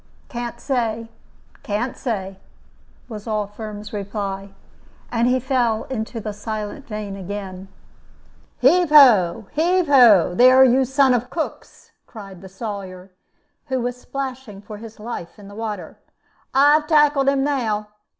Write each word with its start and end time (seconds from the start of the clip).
"Can't 0.29 0.59
say, 0.59 1.11
can't 1.61 1.95
say," 1.95 2.39
was 3.07 3.27
all 3.27 3.45
Firm's 3.45 3.93
reply; 3.93 4.49
and 5.11 5.27
he 5.27 5.39
fell 5.39 5.83
into 5.91 6.19
the 6.19 6.33
silent 6.33 6.87
vein 6.87 7.15
again. 7.15 7.67
"Heave 8.57 8.89
ho! 8.89 9.45
heave 9.51 9.85
ho! 9.85 10.33
there, 10.33 10.63
you 10.63 10.85
sons 10.85 11.15
of 11.17 11.29
cooks!" 11.29 11.91
cried 12.07 12.41
the 12.41 12.49
Sawyer, 12.49 13.11
who 13.67 13.79
was 13.79 13.95
splashing 13.95 14.59
for 14.59 14.77
his 14.79 14.99
life 14.99 15.37
in 15.37 15.47
the 15.47 15.53
water. 15.53 15.99
"I've 16.51 16.87
tackled 16.87 17.29
'un 17.29 17.43
now. 17.43 17.89